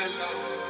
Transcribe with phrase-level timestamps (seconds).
[0.00, 0.69] hello.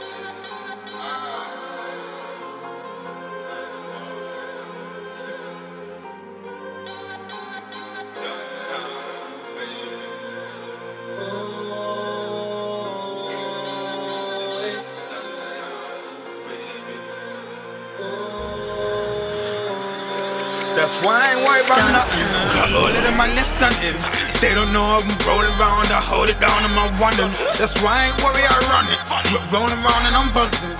[20.77, 22.25] That's why I ain't worried about nothing.
[22.55, 23.99] Got all of them my nest stunting.
[24.41, 27.35] They don't know I'm rolling around, I hold it down in my wondering.
[27.59, 29.01] That's why I ain't worried, I run it.
[29.11, 30.73] But rolling around and I'm buzzing.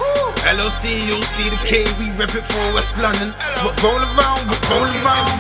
[0.47, 3.35] LOC, you'll see the K, we rep it for West London.
[3.63, 5.37] But roll around, but roll around.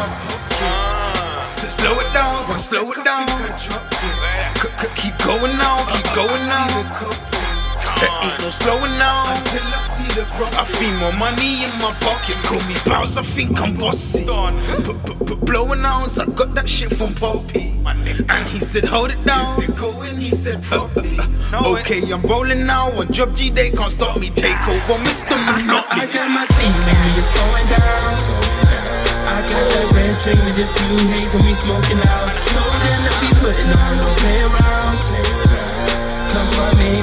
[1.48, 3.26] So slow it down, so slow it down.
[4.98, 6.84] Keep going on, keep going on.
[8.00, 9.64] There ain't no slowing down until
[10.10, 10.58] I the profit.
[10.58, 12.40] I feel more money in my pockets.
[12.40, 14.24] Call me bounce, I think I'm bossy.
[14.24, 17.78] Blowing out, I got that shit from Poppy.
[17.86, 19.54] And he said, hold it down.
[19.56, 21.18] He said, go in, he said, properly.
[21.18, 22.90] Uh, uh, okay, I'm rolling now.
[22.98, 24.30] On Job G, they can't stop me.
[24.30, 25.38] Take over, Mr.
[25.38, 26.02] Monopoly.
[26.02, 28.50] I got my team, and it's going down.
[29.30, 32.28] I got that red drink with this blue haze and we smoking out.
[32.50, 35.49] So then I be putting on, no play around.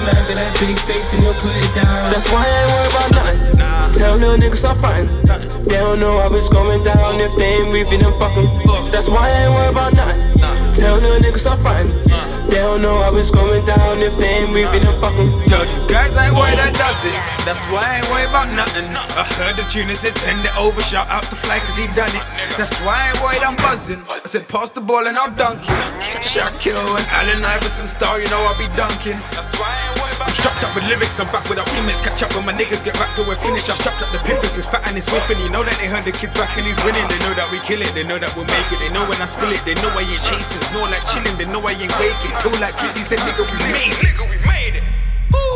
[0.07, 1.83] Man got that big face and he'll put it down.
[2.07, 3.99] That's why I ain't worried about nothing.
[3.99, 5.65] Tell little niggas I'm frontin'.
[5.67, 8.47] They don't know how it's going down if they ain't breathing and fucking.
[8.89, 10.39] That's why I ain't worried about nothing.
[10.79, 12.36] Tell little niggas I'm frontin'.
[12.47, 15.29] They don't know how it's going down if they ain't breathing and fucking.
[15.47, 17.15] Tell these guys I ain't worried that does it.
[17.43, 18.87] That's why I ain't worried about nothing.
[19.15, 22.11] I heard the tune said send it over, shout out to Fly cause he done
[22.11, 22.23] it.
[22.55, 23.99] That's why I ain't worried I'm buzzing.
[24.07, 25.83] I said pass the ball and I'll dunk it.
[26.23, 29.19] Shaquille and Allen Iverson star, you know I'll be dunking.
[29.35, 31.67] That's why I ain't worried about strapped up with lyrics, I'm back with our.
[31.97, 33.67] Catch up when my niggas get back to where finish.
[33.69, 35.39] I strapped up the pimpers, it's fat and it's whiffing.
[35.41, 37.03] You know that they heard the kids back and he's winning.
[37.09, 38.79] They know that we kill it, they know that we'll make it.
[38.79, 40.61] They know when I spill it, they know I ain't chasing.
[40.71, 42.33] Know like chilling, they know I ain't waking.
[42.41, 44.01] Told like Jeezy said, nigga, we made it.
[44.05, 44.83] Nigga, we made it.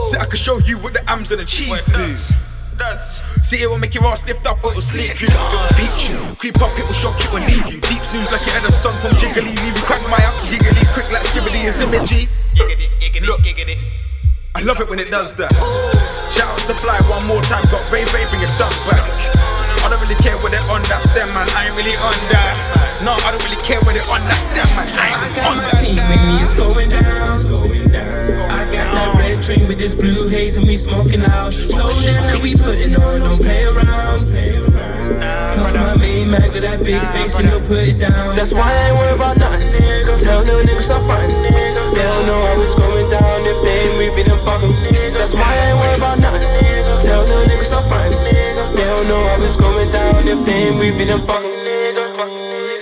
[0.10, 2.36] See, I can show you what the ams and the cheese do.
[3.44, 6.18] See it will make your ass lift up, it'll sleep you, it'll beat you.
[6.40, 7.78] Creep up, it will shock you and leave you.
[7.84, 10.82] Deep snooze like you had a son from Jiggly, leave you crack my up, giggly,
[10.96, 12.32] quick like skibbly and symmetry.
[12.58, 13.44] Look,
[14.56, 15.52] I love it when it does that.
[16.32, 19.04] Shout out to Fly one more time, got Ray Ray bring it dunk back.
[19.84, 21.50] I don't really care what they're on that stem, man.
[21.52, 22.56] I ain't really on that.
[23.04, 24.70] No, I don't really care what they're on that stem, man.
[24.70, 24.71] I ain't
[25.96, 26.10] that.
[26.10, 27.32] With me is going down.
[28.52, 31.54] I got that red drink with this blue haze and we smoking out.
[31.54, 34.28] So then that we putting on, don't play around.
[35.22, 38.36] Cause my main man got that big face and he'll put it down.
[38.36, 40.22] That's why I ain't worried about nothing, nigga.
[40.22, 41.94] Tell no niggas I'm frontin', nigga.
[41.96, 44.74] They don't know how it's going down if they ain't breathing and fucking.
[45.14, 47.04] That's why I ain't worried about nothing, nigga.
[47.04, 48.76] Tell no niggas I'm frontin', nigga.
[48.76, 52.81] They don't know how it's going down if they ain't breathing and fucking, nigga.